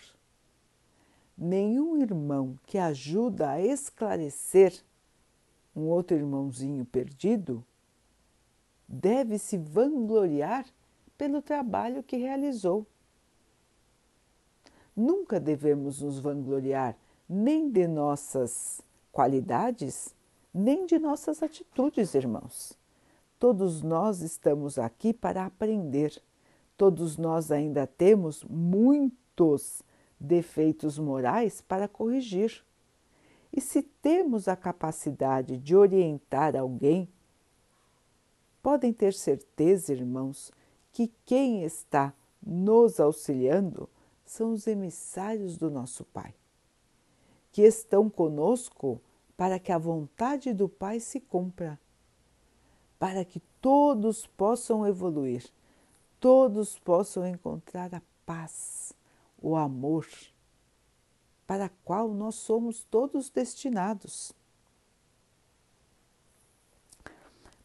Nenhum 1.37 1.97
irmão 1.99 2.59
que 2.67 2.79
ajuda 2.79 3.51
a 3.51 3.61
esclarecer 3.61 4.83
um 5.75 5.83
outro 5.83 6.17
irmãozinho 6.17 6.85
perdido 6.87 7.65
deve 8.89 9.39
se 9.39 9.59
vangloriar 9.59 10.65
pelo 11.19 11.43
trabalho 11.43 12.03
que 12.03 12.17
realizou. 12.17 12.87
Nunca 14.95 15.39
devemos 15.39 16.01
nos 16.01 16.19
vangloriar 16.19 16.97
nem 17.29 17.71
de 17.71 17.87
nossas 17.87 18.81
qualidades, 19.13 20.15
nem 20.55 20.87
de 20.87 20.99
nossas 20.99 21.43
atitudes, 21.43 22.15
irmãos. 22.15 22.79
Todos 23.39 23.83
nós 23.83 24.21
estamos 24.21 24.79
aqui 24.79 25.13
para 25.13 25.45
aprender. 25.45 26.23
Todos 26.77 27.17
nós 27.17 27.51
ainda 27.51 27.87
temos 27.87 28.45
muitos 28.45 29.83
defeitos 30.19 30.99
morais 30.99 31.61
para 31.61 31.89
corrigir. 31.89 32.65
E 33.53 33.61
se 33.61 33.83
temos 33.83 34.49
a 34.49 34.57
capacidade 34.57 35.57
de 35.59 35.77
orientar 35.77 36.57
alguém, 36.57 37.09
podem 38.63 38.93
ter 38.93 39.15
certeza, 39.15 39.93
irmãos, 39.93 40.53
que 40.93 41.13
quem 41.25 41.65
está 41.65 42.13
nos 42.43 43.01
auxiliando 43.01 43.89
são 44.25 44.53
os 44.53 44.67
emissários 44.67 45.57
do 45.57 45.71
nosso 45.71 46.05
Pai 46.05 46.35
que 47.57 47.63
estão 47.63 48.11
conosco 48.11 49.01
para 49.35 49.59
que 49.59 49.73
a 49.73 49.79
vontade 49.79 50.53
do 50.53 50.69
Pai 50.69 51.01
se 51.01 51.19
cumpra, 51.19 51.81
para 52.99 53.25
que 53.25 53.41
todos 53.61 54.27
possam 54.27 54.87
evoluir, 54.87 55.45
todos 56.19 56.79
possam 56.79 57.27
encontrar 57.27 57.95
a 57.95 58.03
paz, 58.25 58.93
o 59.41 59.55
amor, 59.57 60.07
para 61.47 61.67
a 61.67 61.71
qual 61.85 62.09
nós 62.09 62.35
somos 62.35 62.85
todos 62.85 63.31
destinados. 63.31 64.33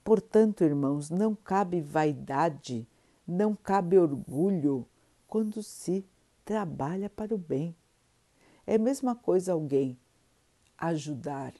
Portanto, 0.04 0.63
irmãos, 0.63 1.10
não 1.10 1.36
cabe 1.36 1.80
vaidade, 1.80 2.88
não 3.26 3.56
cabe 3.56 3.98
orgulho 3.98 4.86
quando 5.28 5.63
se 5.63 6.06
trabalha 6.44 7.10
para 7.10 7.34
o 7.34 7.38
bem. 7.38 7.76
É 8.65 8.76
a 8.76 8.80
mesma 8.80 9.15
coisa 9.15 9.54
alguém 9.54 9.98
ajudar 10.78 11.54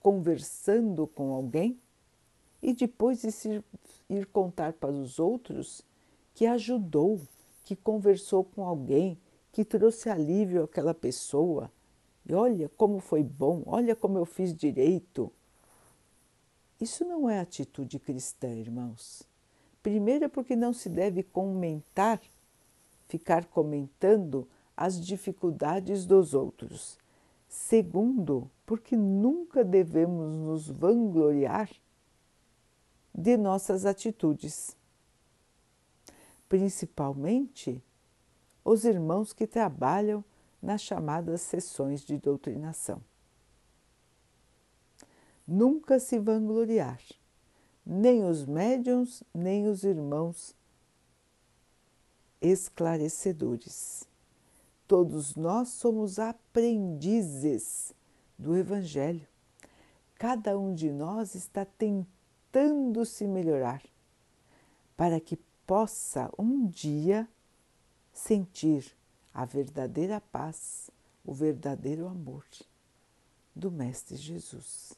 conversando 0.00 1.06
com 1.06 1.32
alguém 1.32 1.78
e 2.62 2.72
depois 2.72 3.24
ir, 3.44 3.64
ir 4.08 4.26
contar 4.26 4.72
para 4.74 4.92
os 4.92 5.18
outros 5.18 5.82
que 6.34 6.46
ajudou, 6.46 7.20
que 7.64 7.74
conversou 7.74 8.44
com 8.44 8.64
alguém, 8.64 9.18
que 9.50 9.64
trouxe 9.64 10.08
alívio 10.08 10.64
àquela 10.64 10.94
pessoa. 10.94 11.70
E 12.24 12.32
olha 12.32 12.70
como 12.76 13.00
foi 13.00 13.22
bom, 13.22 13.62
olha 13.66 13.96
como 13.96 14.16
eu 14.16 14.24
fiz 14.24 14.54
direito. 14.54 15.30
Isso 16.80 17.04
não 17.04 17.28
é 17.28 17.40
atitude 17.40 17.98
cristã, 17.98 18.48
irmãos. 18.48 19.22
Primeiro, 19.82 20.30
porque 20.30 20.54
não 20.54 20.72
se 20.72 20.88
deve 20.88 21.22
comentar, 21.22 22.20
ficar 23.08 23.44
comentando 23.46 24.48
as 24.76 25.04
dificuldades 25.04 26.06
dos 26.06 26.32
outros. 26.32 26.98
Segundo, 27.48 28.50
porque 28.64 28.96
nunca 28.96 29.62
devemos 29.62 30.36
nos 30.36 30.68
vangloriar 30.68 31.68
de 33.14 33.36
nossas 33.36 33.84
atitudes, 33.84 34.76
principalmente 36.48 37.82
os 38.64 38.84
irmãos 38.84 39.32
que 39.32 39.46
trabalham 39.46 40.24
nas 40.62 40.80
chamadas 40.80 41.40
sessões 41.40 42.02
de 42.02 42.16
doutrinação. 42.16 43.02
nunca 45.46 45.98
se 45.98 46.18
vangloriar, 46.18 47.00
nem 47.84 48.24
os 48.24 48.44
médiums, 48.46 49.22
nem 49.34 49.66
os 49.66 49.84
irmãos 49.84 50.54
esclarecedores. 52.40 54.08
Todos 54.86 55.36
nós 55.36 55.68
somos 55.68 56.18
aprendizes 56.18 57.94
do 58.38 58.56
Evangelho. 58.56 59.26
Cada 60.14 60.58
um 60.58 60.74
de 60.74 60.90
nós 60.90 61.34
está 61.34 61.64
tentando 61.64 62.11
se 63.04 63.26
melhorar 63.26 63.82
para 64.96 65.18
que 65.20 65.36
possa 65.66 66.30
um 66.38 66.66
dia 66.66 67.28
sentir 68.12 68.94
a 69.32 69.44
verdadeira 69.44 70.20
paz, 70.20 70.90
o 71.24 71.32
verdadeiro 71.32 72.06
amor 72.06 72.44
do 73.54 73.70
Mestre 73.70 74.16
Jesus. 74.16 74.92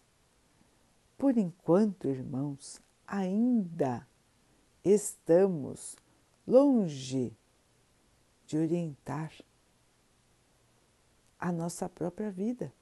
Por 1.17 1.39
enquanto, 1.39 2.09
irmãos, 2.09 2.81
ainda 3.07 4.07
estamos 4.85 5.97
longe 6.47 7.33
de 8.47 8.59
orientar 8.59 9.33
a 11.39 11.53
nossa 11.53 11.89
própria 11.89 12.31
vida. 12.31 12.73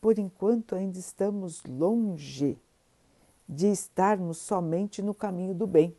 Por 0.00 0.18
enquanto, 0.18 0.74
ainda 0.74 0.98
estamos 0.98 1.64
longe 1.64 2.58
de 3.48 3.66
estarmos 3.68 4.38
somente 4.38 5.00
no 5.00 5.14
caminho 5.14 5.54
do 5.54 5.66
bem. 5.66 5.96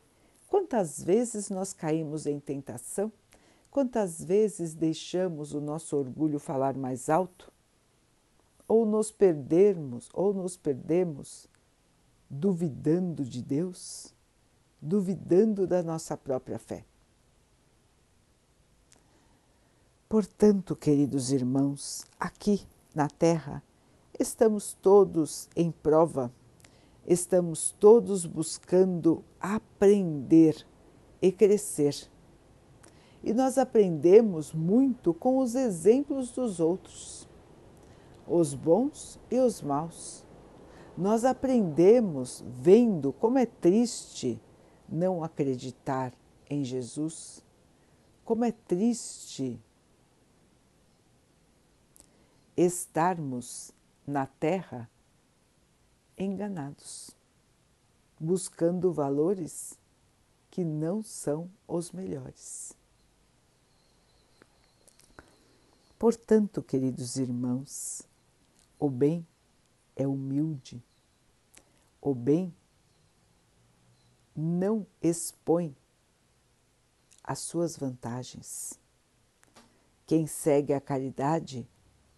Quantas 0.48 1.04
vezes 1.04 1.50
nós 1.50 1.74
caímos 1.74 2.26
em 2.26 2.40
tentação? 2.40 3.12
Quantas 3.72 4.24
vezes 4.24 4.74
deixamos 4.74 5.54
o 5.54 5.62
nosso 5.62 5.96
orgulho 5.98 6.40
falar 6.40 6.76
mais 6.76 7.10
alto? 7.10 7.52
Ou 8.68 8.86
nos 8.86 9.12
perdermos, 9.12 10.10
ou 10.14 10.34
nos 10.34 10.56
perdemos 10.56 11.48
duvidando 12.30 13.26
de 13.26 13.42
Deus, 13.42 14.14
duvidando 14.80 15.66
da 15.66 15.82
nossa 15.82 16.16
própria 16.16 16.60
fé. 16.60 16.86
Portanto, 20.08 20.76
queridos 20.76 21.32
irmãos, 21.32 22.06
aqui 22.20 22.66
na 22.94 23.08
Terra 23.08 23.64
estamos 24.20 24.74
todos 24.74 25.50
em 25.56 25.72
prova 25.72 26.32
estamos 27.06 27.72
todos 27.80 28.26
buscando 28.26 29.24
aprender 29.40 30.66
e 31.22 31.32
crescer. 31.32 32.10
E 33.24 33.34
nós 33.34 33.58
aprendemos 33.58 34.54
muito 34.54 35.14
com 35.14 35.40
os 35.40 35.56
exemplos 35.56 36.32
dos 36.32 36.60
outros, 36.60 37.28
os 38.28 38.54
bons 38.54 39.20
e 39.30 39.38
os 39.40 39.62
maus. 39.62 40.26
Nós 40.98 41.26
aprendemos 41.26 42.44
vendo 42.48 43.12
como 43.14 43.38
é 43.38 43.46
triste 43.46 44.42
não 44.88 45.24
acreditar 45.24 46.14
em 46.50 46.64
Jesus, 46.64 47.44
como 48.24 48.46
é 48.46 48.52
triste 48.52 49.60
estarmos 52.56 53.72
na 54.06 54.26
Terra 54.26 54.90
enganados, 56.20 57.12
buscando 58.20 58.92
valores 58.92 59.80
que 60.52 60.66
não 60.66 61.02
são 61.02 61.50
os 61.66 61.92
melhores. 61.92 62.74
Portanto, 65.98 66.62
queridos 66.62 67.16
irmãos, 67.16 68.04
o 68.78 68.90
bem 68.90 69.26
é 69.96 70.06
humilde, 70.06 70.84
o 72.02 72.14
bem 72.14 72.54
não 74.36 74.86
expõe 75.02 75.76
as 77.24 77.40
suas 77.40 77.76
vantagens. 77.78 78.80
Quem 80.08 80.26
segue 80.26 80.74
a 80.74 80.82
caridade 80.82 81.68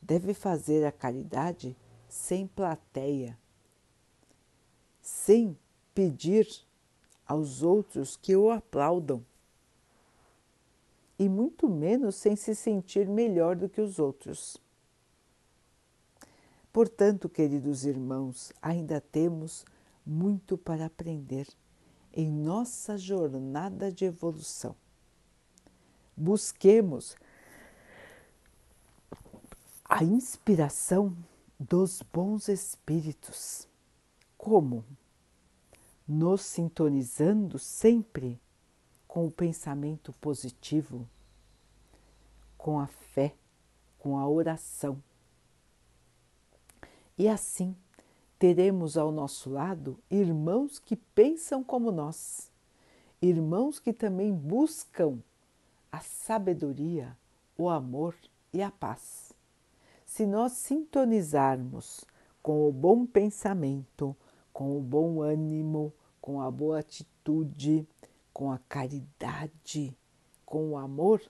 deve 0.02 0.34
fazer 0.34 0.86
a 0.86 0.92
caridade 0.92 1.76
sem 2.08 2.48
plateia, 2.48 3.38
sem 5.02 5.58
pedir 5.94 6.48
aos 7.28 7.64
outros 7.64 8.16
que 8.16 8.36
o 8.36 8.52
aplaudam 8.52 9.24
e 11.18 11.30
muito 11.30 11.70
menos 11.70 12.16
sem 12.16 12.36
se 12.36 12.56
sentir 12.56 13.08
melhor 13.08 13.56
do 13.56 13.70
que 13.70 13.80
os 13.80 14.00
outros. 14.00 14.58
Portanto, 16.74 17.30
queridos 17.30 17.86
irmãos, 17.86 18.52
ainda 18.62 19.00
temos 19.00 19.66
muito 20.06 20.58
para 20.58 20.86
aprender 20.86 21.48
em 22.14 22.32
nossa 22.32 22.98
jornada 22.98 23.92
de 23.92 24.06
evolução. 24.06 24.76
Busquemos 26.16 27.16
a 29.86 30.04
inspiração 30.04 31.16
dos 31.60 32.02
bons 32.02 32.48
espíritos 32.48 33.68
como? 34.41 34.84
Nos 36.08 36.41
sintonizando 36.41 37.60
sempre 37.60 38.41
com 39.08 39.27
o 39.27 39.32
pensamento 39.32 40.12
positivo, 40.13 41.08
com 42.58 42.80
a 42.80 42.88
fé, 42.88 43.36
com 43.99 44.17
a 44.17 44.27
oração. 44.27 45.01
E 47.15 47.30
assim 47.30 47.75
teremos 48.39 48.97
ao 48.97 49.12
nosso 49.12 49.47
lado 49.47 49.99
irmãos 50.10 50.80
que 50.80 50.95
pensam 50.95 51.63
como 51.63 51.91
nós, 51.91 52.51
irmãos 53.21 53.77
que 53.77 53.93
também 53.93 54.34
buscam 54.34 55.19
a 55.91 55.99
sabedoria, 55.99 57.15
o 57.56 57.69
amor 57.69 58.15
e 58.51 58.63
a 58.63 58.71
paz. 58.71 59.34
Se 60.04 60.25
nós 60.25 60.54
sintonizarmos 60.54 62.04
com 62.41 62.67
o 62.67 62.71
bom 62.71 63.06
pensamento, 63.06 64.17
com 64.54 64.78
o 64.78 64.82
bom 64.82 65.22
ânimo, 65.22 65.94
com 66.22 66.42
a 66.42 66.52
boa 66.52 66.80
atitude, 66.80 67.88
com 68.34 68.52
a 68.52 68.60
caridade, 68.70 69.96
com 70.46 70.72
o 70.72 70.78
amor, 70.78 71.22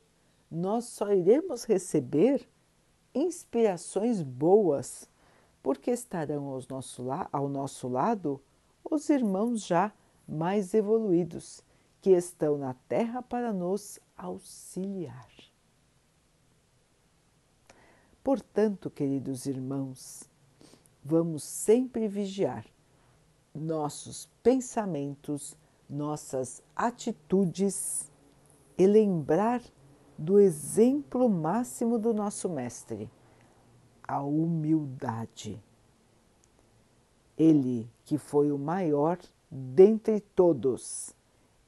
nós 0.49 0.85
só 0.85 1.13
iremos 1.13 1.63
receber 1.63 2.47
inspirações 3.13 4.21
boas, 4.21 5.09
porque 5.63 5.91
estarão 5.91 6.47
ao 6.47 6.61
nosso, 6.69 7.05
ao 7.31 7.47
nosso 7.47 7.87
lado 7.87 8.41
os 8.83 9.09
irmãos 9.09 9.65
já 9.65 9.93
mais 10.27 10.73
evoluídos, 10.73 11.63
que 12.01 12.11
estão 12.11 12.57
na 12.57 12.73
Terra 12.89 13.21
para 13.21 13.53
nos 13.53 13.99
auxiliar. 14.17 15.29
Portanto, 18.23 18.89
queridos 18.89 19.45
irmãos, 19.45 20.23
vamos 21.03 21.43
sempre 21.43 22.07
vigiar 22.07 22.65
nossos 23.53 24.29
pensamentos, 24.41 25.55
nossas 25.89 26.63
atitudes 26.75 28.09
e 28.77 28.87
lembrar 28.87 29.61
do 30.17 30.39
exemplo 30.39 31.27
máximo 31.29 31.97
do 31.97 32.13
nosso 32.13 32.47
Mestre, 32.47 33.09
a 34.07 34.21
humildade. 34.21 35.61
Ele, 37.37 37.89
que 38.05 38.17
foi 38.17 38.51
o 38.51 38.57
maior 38.57 39.17
dentre 39.49 40.19
todos, 40.19 41.13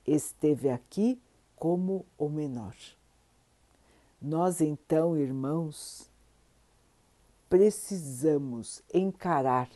esteve 0.06 0.69
aqui 0.69 1.19
como 1.56 2.06
o 2.17 2.30
menor. 2.30 2.76
Nós, 4.22 4.62
então, 4.62 5.17
irmãos, 5.17 6.10
precisamos 7.50 8.82
encarar 8.93 9.69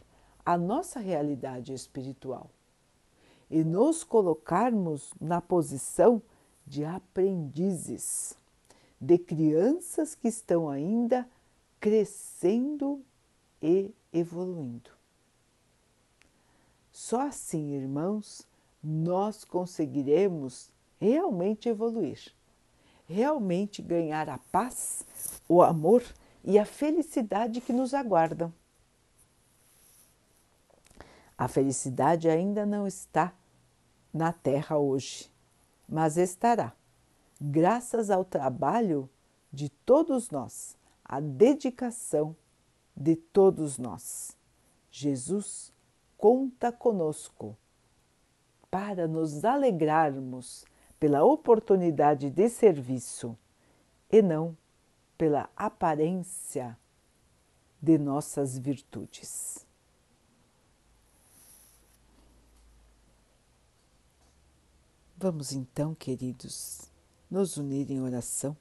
a 0.47 0.57
nossa 0.57 1.01
realidade 1.01 1.73
espiritual 1.73 2.49
e 3.51 3.65
nos 3.65 4.01
colocarmos 4.01 5.13
na 5.19 5.41
posição 5.41 6.21
de 6.65 6.85
aprendizes, 6.85 8.33
de 8.97 9.17
crianças 9.17 10.15
que 10.15 10.29
estão 10.29 10.69
ainda 10.69 11.27
crescendo 11.81 13.03
e 13.61 13.91
evoluindo. 14.13 14.89
Só 16.93 17.27
assim, 17.27 17.73
irmãos, 17.73 18.47
nós 18.81 19.43
conseguiremos 19.43 20.71
realmente 20.97 21.67
evoluir, 21.67 22.33
realmente 23.05 23.81
ganhar 23.81 24.29
a 24.29 24.37
paz, 24.37 25.05
o 25.49 25.61
amor 25.61 26.05
e 26.41 26.57
a 26.57 26.63
felicidade 26.63 27.59
que 27.59 27.73
nos 27.73 27.93
aguardam. 27.93 28.53
A 31.37 31.47
felicidade 31.47 32.27
ainda 32.27 32.65
não 32.65 32.87
está 32.87 33.33
na 34.11 34.33
Terra 34.33 34.77
hoje, 34.77 35.31
mas 35.87 36.17
estará, 36.17 36.73
graças 37.39 38.09
ao 38.09 38.25
trabalho 38.25 39.07
de 39.53 39.69
todos 39.69 40.31
nós, 40.31 40.75
a 41.05 41.19
dedicação 41.19 42.35
de 42.95 43.15
todos 43.15 43.77
nós. 43.77 44.35
Jesus 44.89 45.71
conta 46.17 46.71
conosco 46.71 47.55
para 48.71 49.07
nos 49.07 49.45
alegrarmos 49.45 50.65
pela 50.99 51.23
oportunidade 51.23 52.31
de 52.31 52.49
serviço 52.49 53.37
e 54.11 54.23
não 54.23 54.57
pela 55.15 55.49
aparência 55.55 56.75
de 57.79 57.99
nossas 57.99 58.57
virtudes. 58.57 59.66
Vamos 65.19 65.51
então, 65.51 65.95
queridos, 65.95 66.91
nos 67.27 67.57
unir 67.57 67.89
em 67.89 67.99
oração, 67.99 68.55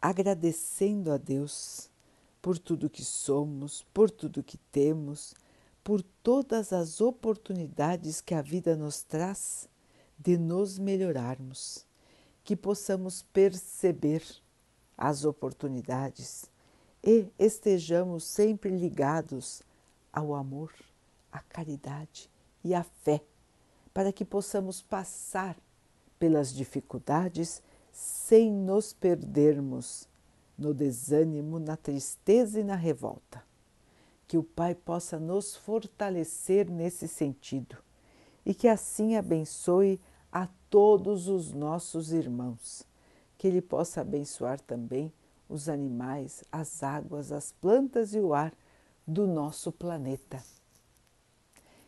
agradecendo 0.00 1.12
a 1.12 1.18
Deus 1.18 1.90
por 2.40 2.58
tudo 2.58 2.88
que 2.88 3.04
somos, 3.04 3.84
por 3.92 4.10
tudo 4.10 4.42
que 4.42 4.56
temos, 4.72 5.34
por 5.84 6.00
todas 6.22 6.72
as 6.72 7.02
oportunidades 7.02 8.22
que 8.22 8.32
a 8.32 8.40
vida 8.40 8.76
nos 8.76 9.02
traz 9.02 9.68
de 10.18 10.38
nos 10.38 10.78
melhorarmos, 10.78 11.84
que 12.42 12.56
possamos 12.56 13.20
perceber 13.20 14.24
as 14.96 15.26
oportunidades 15.26 16.46
e 17.04 17.26
estejamos 17.38 18.24
sempre 18.24 18.70
ligados 18.70 19.62
ao 20.10 20.34
amor, 20.34 20.72
à 21.30 21.40
caridade 21.40 22.30
e 22.64 22.72
à 22.72 22.82
fé 22.82 23.22
para 23.92 24.12
que 24.12 24.24
possamos 24.24 24.82
passar 24.82 25.56
pelas 26.18 26.52
dificuldades 26.52 27.62
sem 27.92 28.52
nos 28.52 28.92
perdermos 28.92 30.08
no 30.56 30.74
desânimo, 30.74 31.58
na 31.58 31.76
tristeza 31.76 32.60
e 32.60 32.64
na 32.64 32.74
revolta. 32.74 33.42
Que 34.26 34.36
o 34.36 34.42
Pai 34.42 34.74
possa 34.74 35.18
nos 35.18 35.56
fortalecer 35.56 36.68
nesse 36.68 37.08
sentido 37.08 37.76
e 38.44 38.54
que 38.54 38.68
assim 38.68 39.16
abençoe 39.16 40.00
a 40.30 40.48
todos 40.68 41.28
os 41.28 41.52
nossos 41.52 42.12
irmãos. 42.12 42.84
Que 43.36 43.46
Ele 43.46 43.62
possa 43.62 44.00
abençoar 44.00 44.60
também 44.60 45.12
os 45.48 45.68
animais, 45.68 46.44
as 46.52 46.82
águas, 46.82 47.32
as 47.32 47.52
plantas 47.52 48.14
e 48.14 48.20
o 48.20 48.34
ar 48.34 48.52
do 49.06 49.26
nosso 49.26 49.72
planeta 49.72 50.42